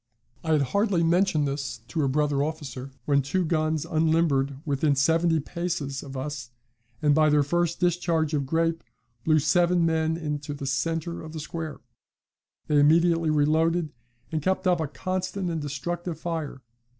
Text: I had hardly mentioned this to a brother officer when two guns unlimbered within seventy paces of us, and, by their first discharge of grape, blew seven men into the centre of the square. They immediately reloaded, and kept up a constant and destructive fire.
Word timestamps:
I 0.43 0.53
had 0.53 0.63
hardly 0.63 1.03
mentioned 1.03 1.47
this 1.47 1.81
to 1.89 2.01
a 2.01 2.07
brother 2.07 2.41
officer 2.43 2.89
when 3.05 3.21
two 3.21 3.45
guns 3.45 3.85
unlimbered 3.85 4.57
within 4.65 4.95
seventy 4.95 5.39
paces 5.39 6.01
of 6.01 6.17
us, 6.17 6.49
and, 7.03 7.13
by 7.13 7.29
their 7.29 7.43
first 7.43 7.79
discharge 7.79 8.33
of 8.33 8.47
grape, 8.47 8.83
blew 9.23 9.37
seven 9.37 9.85
men 9.85 10.17
into 10.17 10.55
the 10.55 10.65
centre 10.65 11.21
of 11.21 11.33
the 11.33 11.39
square. 11.39 11.81
They 12.65 12.79
immediately 12.79 13.29
reloaded, 13.29 13.93
and 14.31 14.41
kept 14.41 14.65
up 14.65 14.79
a 14.79 14.87
constant 14.87 15.51
and 15.51 15.61
destructive 15.61 16.19
fire. 16.19 16.61